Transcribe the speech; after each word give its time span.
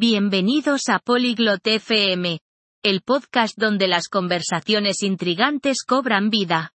Bienvenidos 0.00 0.82
a 0.90 1.00
Polyglot 1.00 1.66
FM, 1.66 2.38
el 2.84 3.00
podcast 3.00 3.58
donde 3.58 3.88
las 3.88 4.06
conversaciones 4.06 5.02
intrigantes 5.02 5.78
cobran 5.84 6.30
vida. 6.30 6.72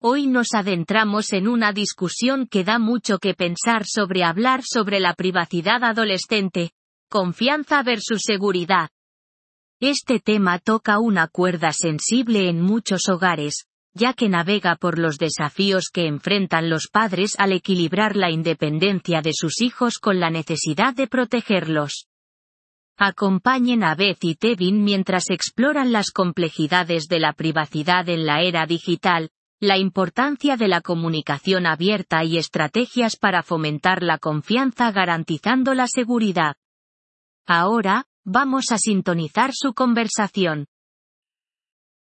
Hoy 0.00 0.26
nos 0.26 0.48
adentramos 0.52 1.32
en 1.32 1.46
una 1.46 1.72
discusión 1.72 2.48
que 2.48 2.64
da 2.64 2.80
mucho 2.80 3.18
que 3.18 3.34
pensar 3.34 3.84
sobre 3.86 4.24
hablar 4.24 4.62
sobre 4.64 4.98
la 4.98 5.14
privacidad 5.14 5.84
adolescente, 5.84 6.72
confianza 7.08 7.84
versus 7.84 8.22
seguridad. 8.24 8.88
Este 9.78 10.18
tema 10.18 10.58
toca 10.58 10.98
una 10.98 11.28
cuerda 11.28 11.70
sensible 11.70 12.48
en 12.48 12.60
muchos 12.60 13.08
hogares, 13.08 13.66
ya 13.94 14.12
que 14.12 14.28
navega 14.28 14.74
por 14.74 14.98
los 14.98 15.18
desafíos 15.18 15.84
que 15.88 16.08
enfrentan 16.08 16.68
los 16.68 16.88
padres 16.90 17.36
al 17.38 17.52
equilibrar 17.52 18.16
la 18.16 18.32
independencia 18.32 19.20
de 19.22 19.30
sus 19.34 19.60
hijos 19.60 20.00
con 20.00 20.18
la 20.18 20.30
necesidad 20.30 20.94
de 20.94 21.06
protegerlos. 21.06 22.08
Acompañen 22.96 23.82
a 23.82 23.96
Beth 23.96 24.22
y 24.22 24.36
Tevin 24.36 24.84
mientras 24.84 25.30
exploran 25.30 25.90
las 25.90 26.12
complejidades 26.12 27.08
de 27.08 27.18
la 27.18 27.32
privacidad 27.32 28.08
en 28.08 28.24
la 28.24 28.42
era 28.42 28.66
digital, 28.66 29.30
la 29.60 29.78
importancia 29.78 30.56
de 30.56 30.68
la 30.68 30.80
comunicación 30.80 31.66
abierta 31.66 32.22
y 32.22 32.38
estrategias 32.38 33.16
para 33.16 33.42
fomentar 33.42 34.02
la 34.02 34.18
confianza 34.18 34.92
garantizando 34.92 35.74
la 35.74 35.88
seguridad. 35.88 36.54
Ahora, 37.46 38.06
vamos 38.24 38.66
a 38.70 38.78
sintonizar 38.78 39.50
su 39.52 39.74
conversación. 39.74 40.66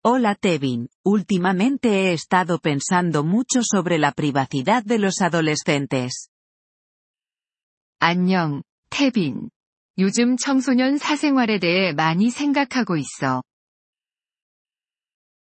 Hola 0.03 0.35
Tevin, 0.35 0.89
últimamente 1.03 2.09
he 2.09 2.13
estado 2.13 2.59
pensando 2.59 3.23
mucho 3.23 3.61
sobre 3.63 3.97
la 3.97 4.11
privacidad 4.11 4.83
de 4.83 4.99
los 4.99 5.21
adolescentes. 5.21 6.31
안녕, 7.99 8.63
Tevin. 8.89 9.51
요즘 9.98 10.36
청소년 10.36 10.98
사생활에 10.98 11.58
대해 11.58 11.92
많이 11.92 12.30
생각하고 12.30 12.96
있어. 12.96 13.42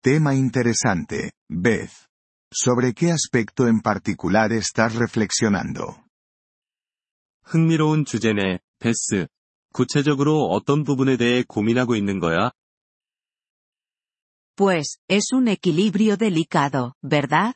Tema 0.01 0.33
interesante, 0.33 1.31
Beth. 1.49 2.07
¿Sobre 2.51 2.93
qué 2.93 3.11
aspecto 3.11 3.67
en 3.67 3.81
particular 3.81 4.51
estás 4.51 4.95
reflexionando? 4.95 6.01
흥미로운 7.43 8.05
주제네, 8.05 8.59
베스. 8.79 9.27
구체적으로 9.73 10.45
어떤 10.47 10.83
부분에 10.83 11.17
대해 11.17 11.43
고민하고 11.47 11.95
있는 11.95 12.19
거야? 12.19 12.51
Pues, 14.55 14.99
es 15.07 15.31
un 15.31 15.47
equilibrio 15.47 16.17
delicado, 16.17 16.95
¿verdad? 17.01 17.53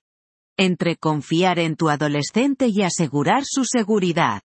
Entre 0.57 0.95
confiar 0.95 1.59
en 1.59 1.75
tu 1.75 1.89
adolescente 1.89 2.67
y 2.67 2.81
asegurar 2.83 3.43
su 3.45 3.65
seguridad. 3.65 4.41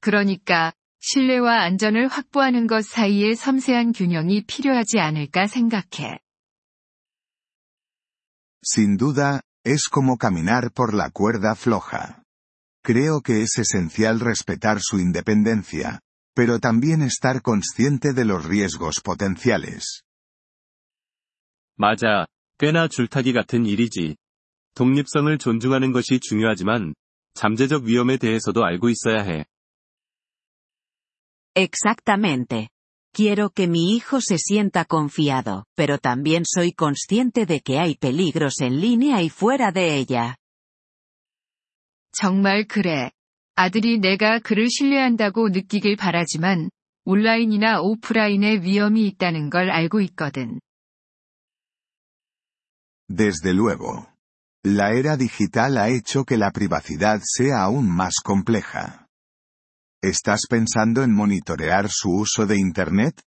그러니까, 0.00 0.74
신뢰와 0.99 1.61
안전을 1.63 2.07
확보하는 2.07 2.67
것 2.67 2.85
사이의 2.85 3.35
섬세한 3.35 3.93
균형이 3.93 4.45
필요하지 4.45 4.99
않을까 4.99 5.47
생각해. 5.47 6.19
Sin 8.61 8.97
duda, 8.97 9.41
es 9.65 9.89
como 9.89 10.17
caminar 10.17 10.69
por 10.71 10.93
la 10.93 11.09
cuerda 11.09 11.55
floja. 11.55 12.23
Creo 12.83 13.21
que 13.21 13.41
es 13.41 13.57
esencial 13.57 14.19
respetar 14.19 14.79
su 14.81 14.99
independencia, 14.99 15.99
pero 16.35 16.59
también 16.59 17.01
estar 17.01 17.41
consciente 17.41 18.13
de 18.13 18.25
los 18.25 18.45
riesgos 18.45 19.01
potenciales. 19.01 20.03
맞아. 21.77 22.25
꽤나 22.57 22.89
줄타기 22.89 23.31
같은 23.31 23.65
일이지. 23.65 24.17
독립성을 24.75 25.37
존중하는 25.37 25.93
것이 25.93 26.19
중요하지만, 26.19 26.93
잠재적 27.33 27.83
위험에 27.83 28.17
대해서도 28.17 28.65
알고 28.65 28.89
있어야 28.89 29.23
해. 29.23 29.45
Exactamente. 31.58 32.68
Quiero 33.12 33.50
que 33.50 33.68
mi 33.68 33.94
hijo 33.94 34.20
se 34.20 34.38
sienta 34.38 34.84
confiado, 34.84 35.66
pero 35.76 35.98
también 35.98 36.42
soy 36.44 36.72
consciente 36.72 37.46
de 37.46 37.60
que 37.60 37.78
hay 37.78 37.94
peligros 37.94 38.60
en 38.60 38.80
línea 38.80 39.22
y 39.22 39.30
fuera 39.30 39.70
de 39.70 39.96
ella. 39.96 40.36
정말 42.12 42.66
그래. 42.66 43.10
아들이 43.56 43.98
내가 43.98 44.40
그를 44.40 44.68
신뢰한다고 44.68 45.50
느끼길 45.50 45.96
바라지만, 45.96 46.70
온라인이나 47.04 47.80
오프라인에 47.80 48.62
위험이 48.62 49.06
있다는 49.08 49.50
걸 49.50 49.70
알고 49.70 50.00
있거든. 50.00 50.60
Desde 53.08 53.52
luego. 53.52 54.08
La 54.64 54.92
era 54.92 55.16
digital 55.16 55.76
ha 55.76 55.90
hecho 55.90 56.24
que 56.24 56.38
la 56.38 56.50
privacidad 56.50 57.20
sea 57.22 57.62
aún 57.62 57.88
más 57.88 58.14
compleja. 58.24 59.06
¿Estás 60.01 60.47
pensando 60.49 61.03
en 61.03 61.13
monitorear 61.13 61.89
su 61.89 62.09
uso 62.09 62.45
de 62.45 62.57
Internet? 62.57 63.21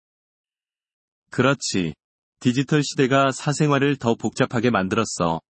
그렇지. 1.31 1.95
디지털 2.39 2.83
시대가 2.83 3.31
사생활을 3.31 3.97
더 3.97 4.13
복잡하게 4.13 4.69
만들었어. 4.69 5.41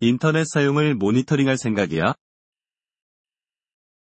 인터넷 0.00 0.44
사용을 0.44 0.96
모니터링할 0.96 1.56
생각이야? 1.56 2.14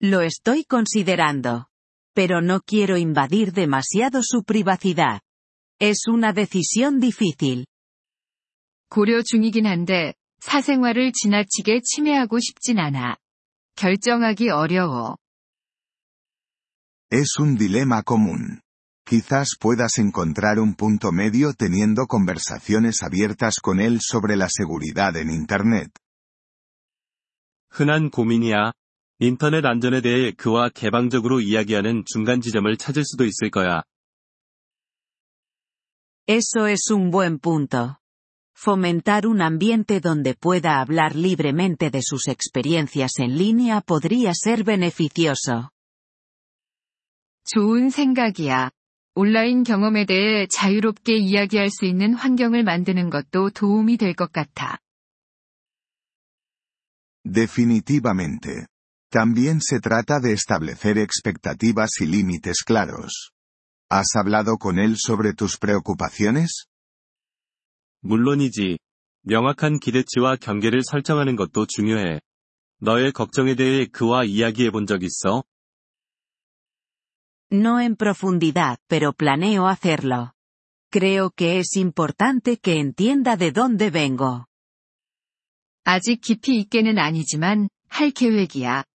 Lo 0.03 0.23
estoy 0.23 0.65
considerando. 0.65 1.67
Pero 2.13 2.41
no 2.41 2.61
quiero 2.61 2.99
invadir 2.99 3.53
demasiado 3.53 4.21
su 4.23 4.43
privacidad. 4.43 5.21
Es 5.81 6.09
una 6.09 6.33
decisión 6.33 6.99
difícil. 6.99 7.67
고려 8.91 9.23
중이긴 9.23 9.67
한데, 9.67 10.15
사생활을 10.41 11.13
지나치게 11.13 11.83
침해하고 11.85 12.41
싶진 12.41 12.81
않아. 12.81 13.17
결정하기 13.77 14.51
어려워. 14.51 15.17
Es 17.12 17.38
un 17.40 17.56
dilema 17.56 18.03
común. 18.03 18.62
Quizás 19.06 19.56
puedas 19.59 19.97
encontrar 19.97 20.59
un 20.59 20.75
punto 20.75 21.12
medio 21.12 21.53
teniendo 21.53 22.08
conversaciones 22.08 23.03
abiertas 23.03 23.59
con 23.62 23.80
él 23.80 24.00
sobre 24.02 24.36
la 24.36 24.50
seguridad 24.50 25.16
en 25.18 25.30
Internet. 25.30 25.91
흔한 27.69 28.12
고민이야. 28.12 28.72
인터넷 29.19 29.66
안전에 29.66 30.02
대해 30.02 30.31
그와 30.31 30.69
개방적으로 30.69 31.41
이야기하는 31.41 32.03
중간 32.06 32.40
지점을 32.40 32.75
찾을 32.78 33.03
수도 33.03 33.25
있을 33.25 33.50
거야. 33.50 33.81
Eso 36.28 36.68
es 36.68 36.91
un 36.91 37.09
buen 37.09 37.40
punto. 37.40 37.97
Fomentar 38.56 39.25
un 39.25 39.41
ambiente 39.41 40.00
donde 40.00 40.36
pueda 40.36 40.80
hablar 40.80 41.16
libremente 41.16 41.90
de 41.90 42.02
sus 42.02 42.28
experiencias 42.28 43.14
en 43.18 43.38
línea 43.38 43.81
podría 43.81 44.34
ser 44.36 44.64
beneficioso. 44.64 45.72
좋은 47.50 47.88
생각이야. 47.88 48.70
온라인 49.14 49.62
경험에 49.64 50.04
대해 50.04 50.47
자유롭게 50.47 51.16
이야기할 51.16 51.70
수 51.70 51.86
있는 51.86 52.12
환경을 52.14 52.62
만드는 52.62 53.09
것도 53.10 53.50
도움이 53.50 53.97
될 53.97 54.14
것 54.14 54.31
같아. 54.32 54.78
Definitivamente. 57.25 58.66
También 59.10 59.60
se 59.60 59.81
trata 59.81 60.20
de 60.20 60.32
establecer 60.32 60.98
expectativas 60.98 61.88
y 62.00 62.06
límites 62.06 62.62
claros. 62.66 63.32
¿Has 63.91 64.09
hablado 64.16 64.59
con 64.59 64.78
él 64.78 64.97
sobre 64.98 65.32
tus 65.32 65.59
preocupaciones? 65.59 66.66
물론이지. 68.03 68.78
명확한 69.22 69.80
기대치와 69.80 70.36
경계를 70.36 70.82
설정하는 70.84 71.36
것도 71.36 71.66
중요해. 71.66 72.20
너의 72.80 73.12
걱정에 73.12 73.54
대해 73.54 73.86
그와 73.86 74.25
이야기해 74.25 74.70
본 74.70 74.86
적 74.86 75.03
있어? 75.03 75.42
No 77.52 77.80
en 77.80 77.96
profundidad, 77.96 78.80
pero 78.88 79.14
planeo 79.14 79.68
hacerlo. 79.68 80.34
Creo 80.91 81.31
que 81.31 81.59
es 81.59 81.75
importante 81.75 82.58
que 82.58 82.80
entienda 82.80 83.38
de 83.38 83.52
dónde 83.52 83.90
vengo. 83.90 84.47
아직 85.86 86.22
깊이 86.22 86.59
있게는 86.59 86.97
아니지만, 86.97 87.69
할 87.90 88.12
계획이야. 88.12 88.86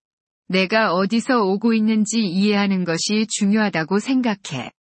내가 0.49 0.93
어디서 0.95 1.43
오고 1.43 1.75
있는지 1.75 2.21
이해하는 2.21 2.85
것이 2.85 3.27
중요하다고 3.29 3.99
생각해. 3.99 4.73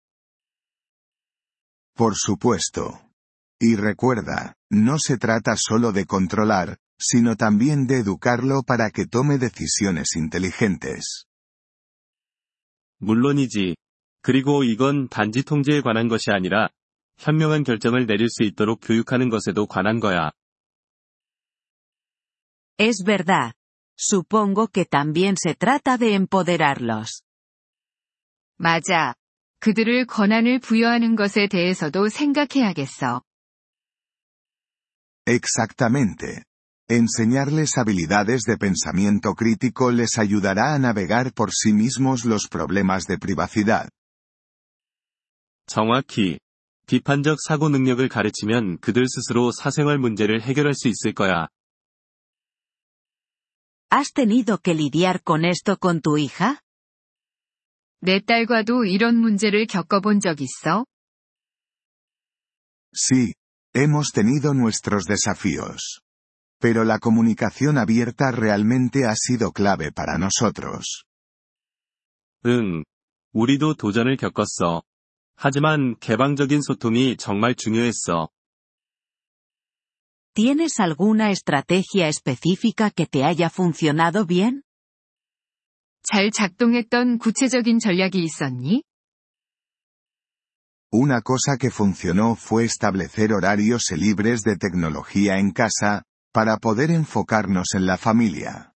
Por 1.95 2.13
supuesto. 2.15 3.01
Y 3.59 3.75
recuerda, 3.75 4.56
no 4.71 4.97
se 5.00 5.18
trata 5.18 5.56
solo 5.57 5.91
de 5.91 6.06
controlar, 6.06 6.77
sino 7.00 7.35
también 7.35 7.88
de 7.88 8.00
educarlo 8.00 8.63
para 8.63 8.91
que 8.91 9.06
tome 9.07 9.38
decisiones 9.39 10.15
inteligentes. 10.15 11.25
물론이지. 13.02 13.76
그리고 14.22 14.62
이건 14.62 15.08
단지 15.08 15.43
통제에 15.43 15.81
관한 15.81 16.08
것이 16.08 16.31
아니라, 16.31 16.69
현명한 17.19 17.64
결정을 17.64 18.06
내릴 18.06 18.28
수 18.28 18.44
있도록 18.44 18.81
교육하는 18.82 19.28
것에도 19.28 19.66
관한 19.66 20.00
거야. 20.00 20.31
Es 22.78 23.04
verdad. 23.04 23.52
Supongo 23.96 24.66
que 24.66 24.84
también 24.84 25.34
se 25.37 25.54
trata 25.54 25.99
de 25.99 26.14
empoderarlos. 26.14 27.22
맞아. 28.58 29.14
그들을 29.60 30.06
권한을 30.06 30.60
부여하는 30.60 31.14
것에 31.14 31.46
대해서도 31.49 32.08
생각해야겠어. 32.08 33.22
Exactamente. 35.26 36.43
Enseñarles 36.91 37.77
habilidades 37.77 38.44
de 38.44 38.57
pensamiento 38.57 39.33
crítico 39.33 39.91
les 39.91 40.18
ayudará 40.18 40.74
a 40.74 40.79
navegar 40.79 41.33
por 41.33 41.51
sí 41.51 41.74
mismos 41.74 42.24
los 42.24 42.47
problemas 42.47 43.06
de 43.06 43.18
privacidad. 43.18 43.89
정확히 45.68 46.39
비판적 46.88 47.39
사고 47.45 47.68
능력을 47.68 48.07
가르치면 48.07 48.79
그들 48.79 49.06
스스로 49.09 49.51
사생활 49.51 49.97
문제를 50.00 50.41
해결할 50.41 50.74
수 50.74 50.88
있을 50.88 51.13
거야. 51.13 51.50
¿Has 53.89 54.13
tenido 54.13 54.57
que 54.57 54.74
lidiar 54.74 55.21
con 55.24 55.44
esto 55.44 55.75
con 55.77 56.01
tu 56.01 56.18
hija? 56.18 56.62
내 58.00 58.19
딸과도 58.19 58.85
이런 58.85 59.15
문제를 59.18 59.65
겪어본 59.65 60.21
적 60.21 60.39
있어? 60.39 60.85
Sí, 62.94 63.33
hemos 63.74 64.12
tenido 64.13 64.53
nuestros 64.53 65.06
desafíos. 65.06 66.00
Pero 66.62 66.83
la 66.83 67.00
comunicación 67.00 67.77
abierta 67.77 68.31
realmente 68.31 69.06
ha 69.06 69.13
sido 69.15 69.51
clave 69.51 69.91
para 69.91 70.18
nosotros. 70.18 71.03
응. 72.45 72.83
우리도 73.33 73.75
도전을 73.75 74.18
겪었어. 74.18 74.83
하지만 75.35 75.95
개방적인 76.00 76.62
소통이 76.62 77.18
정말 77.18 77.53
중요했어. 77.56 78.29
¿Tienes 80.33 80.79
alguna 80.79 81.31
estrategia 81.31 82.07
específica 82.07 82.91
que 82.91 83.07
te 83.07 83.24
haya 83.24 83.50
funcionado 83.50 84.25
bien? 84.25 84.62
잘 86.03 86.31
작동했던 86.31 87.18
구체적인 87.18 87.79
전략이 87.79 88.24
있었니? 88.24 88.83
Una 90.91 91.21
cosa 91.21 91.57
que 91.59 91.69
funcionó 91.69 92.35
fue 92.35 92.63
establecer 92.63 93.33
horarios 93.33 93.91
libres 93.91 94.44
de 94.44 94.56
tecnología 94.56 95.38
en 95.38 95.51
casa, 95.51 96.03
para 96.32 96.56
poder 96.58 96.90
enfocarnos 96.90 97.75
en 97.75 97.87
la 97.87 97.94
familia. 97.96 98.73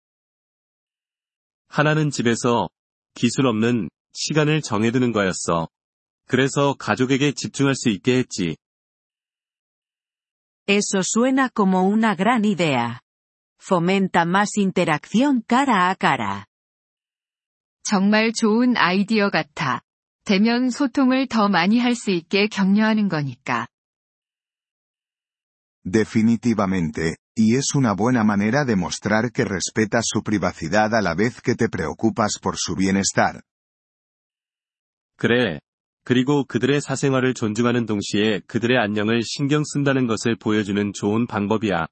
하나는 1.68 2.10
집에서 2.10 2.70
기술 3.16 3.48
없는 3.48 3.90
시간을 4.14 4.62
정해두는 4.62 5.12
거였어. 5.12 5.68
그래서 6.28 6.74
가족에게 6.78 7.34
집중할 7.34 7.76
수 7.76 7.90
있게 7.90 8.18
했지. 8.18 8.56
Eso 10.68 11.02
suena 11.04 11.50
como 11.50 11.84
una 11.84 12.16
gran 12.16 12.44
idea. 12.44 13.02
Fomenta 13.62 14.26
más 14.26 14.58
interacción 14.58 15.44
cara 15.48 15.90
a 15.90 15.96
cara. 15.96 16.46
정말 17.84 18.32
좋은 18.34 18.76
아이디어 18.76 19.30
같아. 19.30 19.82
대면 20.24 20.72
소통을 20.72 21.28
더 21.28 21.50
많이 21.50 21.78
할 21.80 21.94
수 21.94 22.10
있게 22.10 22.48
격려하는 22.48 23.10
거니까. 23.10 23.68
Definitivamente, 25.84 27.16
y 27.35 27.57
es 27.57 27.75
una 27.75 27.95
buena 27.95 28.25
manera 28.25 28.65
de 28.65 28.77
mostrar 28.77 29.33
que 29.33 29.45
respetas 29.45 30.05
su 30.07 30.23
privacidad 30.23 30.95
a 30.95 31.03
la 31.03 31.15
vez 31.15 31.41
que 31.41 31.55
te 31.55 31.69
preocupas 31.69 32.39
por 32.41 32.57
su 32.57 32.75
bienestar. 32.75 33.43
그래. 35.17 35.61
그리고 36.05 36.45
그들의 36.45 36.81
사생활을 36.81 37.35
존중하는 37.35 37.87
동시에 37.87 38.41
그들의 38.47 38.79
안녕을 38.79 39.23
신경 39.23 39.63
쓴다는 39.65 40.07
것을 40.07 40.37
보여주는 40.37 40.93
좋은 40.95 41.27
방법이야. 41.27 41.87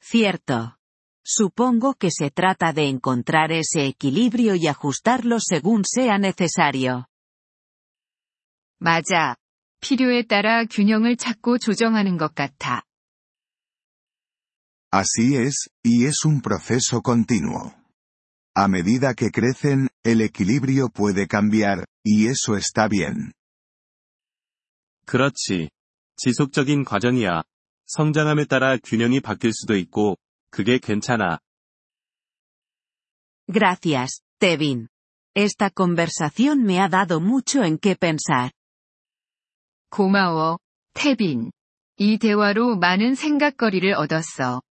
Cierto. 0.00 0.76
Supongo 1.24 1.94
que 1.94 2.10
se 2.10 2.30
trata 2.30 2.72
de 2.72 2.88
encontrar 2.88 3.52
ese 3.52 3.86
equilibrio 3.86 4.54
y 4.56 4.66
ajustarlo 4.66 5.38
según 5.40 5.84
sea 5.84 6.16
necesario. 6.16 7.06
맞아. 8.78 9.36
필요에 9.80 10.22
따라 10.22 10.64
균형을 10.64 11.16
찾고 11.16 11.58
조정하는 11.58 12.16
것 12.16 12.34
같아. 12.34 12.82
Así 14.96 15.36
es, 15.36 15.70
y 15.82 16.06
es 16.06 16.24
un 16.24 16.40
proceso 16.42 17.00
continuo. 17.00 17.74
A 18.54 18.68
medida 18.68 19.14
que 19.14 19.30
crecen, 19.30 19.88
el 20.04 20.20
equilibrio 20.20 20.90
puede 20.90 21.26
cambiar, 21.26 21.86
y 22.04 22.26
eso 22.26 22.56
está 22.56 22.88
bien. 22.88 23.32
그렇지. 25.06 25.70
지속적인 26.16 26.84
과정이야. 26.84 27.42
성장함에 27.86 28.44
따라 28.44 28.76
균형이 28.76 29.20
바뀔 29.20 29.52
수도 29.52 29.76
있고, 29.76 30.16
그게 30.50 30.78
괜찮아. 30.78 31.38
Gracias, 33.50 34.22
Tevin. 34.38 34.88
Esta 35.34 35.70
conversación 35.70 36.62
me 36.62 36.80
ha 36.80 36.88
dado 36.88 37.20
mucho 37.20 37.64
en 37.64 37.78
qué 37.78 37.96
pensar. 37.96 38.50
고마워, 39.90 40.58
태빈. 40.94 41.52
이 41.98 42.18
대화로 42.18 42.76
많은 42.76 43.14
생각거리를 43.14 43.92
얻었어. 43.94 44.62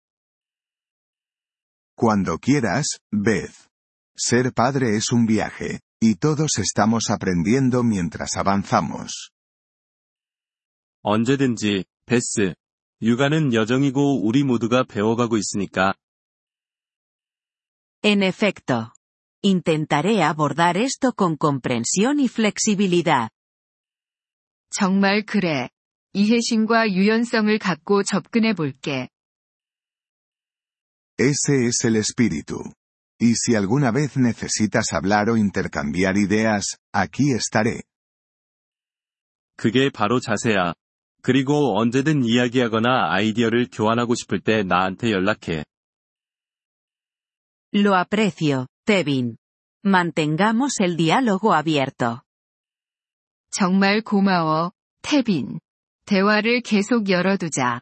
Cuando 1.96 2.38
quieras, 2.40 3.00
Beth. 3.12 3.70
Ser 4.16 4.54
padre 4.54 4.96
es 4.96 5.12
un 5.12 5.26
viaje, 5.26 5.82
y 6.00 6.16
todos 6.16 6.58
estamos 6.58 7.10
aprendiendo 7.10 7.84
mientras 7.84 8.36
avanzamos. 8.36 9.32
언제든지, 11.04 11.86
베스. 12.06 12.54
육아는 13.02 13.54
여정이고 13.54 14.24
우리 14.24 14.44
모두가 14.44 14.84
배워가고 14.84 15.38
있으니까. 15.38 15.94
En 18.04 18.22
efecto. 18.22 18.94
Intentaré 19.44 20.22
abordar 20.22 20.78
esto 20.78 21.14
con 21.14 21.36
comprensión 21.36 22.20
y 22.20 22.28
flexibilidad. 22.28 23.30
정말 24.70 25.24
그래. 25.26 25.70
이해심과 26.14 26.92
유연성을 26.92 27.58
갖고 27.58 28.04
접근해 28.04 28.54
볼게. 28.54 29.10
Ese 31.18 31.68
es 31.68 31.84
el 31.86 31.96
espíritu. 31.98 32.74
Y 33.20 33.36
si 33.36 33.56
alguna 33.56 33.92
vez 33.92 34.18
necesitas 34.18 34.94
hablar 34.94 35.30
o 35.30 35.38
intercambiar 35.38 36.18
ideas, 36.18 36.78
aquí 36.92 37.32
estaré. 37.32 37.84
그게 39.56 39.92
바로 39.92 40.20
자세야. 40.20 40.74
그리고 41.22 41.78
언제든 41.80 42.26
이야기하거나 42.26 43.14
아이디어를 43.14 43.68
교환하고 43.72 44.16
싶을 44.16 44.40
때 44.40 44.64
나한테 44.64 45.12
연락해. 45.12 45.64
Lo 47.74 47.96
aprecio, 47.96 48.68
Tevin. 48.86 49.38
Mantengamos 49.84 50.80
el 50.82 50.98
diálogo 50.98 51.54
abierto. 51.54 52.22
정말 53.52 54.02
고마워, 54.02 54.72
태빈. 55.04 55.60
대화를 56.06 56.62
계속 56.62 57.10
열어두자. 57.10 57.82